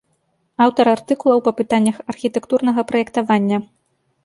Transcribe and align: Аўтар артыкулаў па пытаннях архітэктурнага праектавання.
Аўтар 0.63 0.89
артыкулаў 0.93 1.43
па 1.49 1.53
пытаннях 1.59 2.01
архітэктурнага 2.15 2.81
праектавання. 2.95 3.57